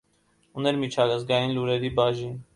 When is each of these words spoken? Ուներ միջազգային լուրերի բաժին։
Ուներ 0.61 0.79
միջազգային 0.85 1.55
լուրերի 1.59 1.95
բաժին։ 2.03 2.39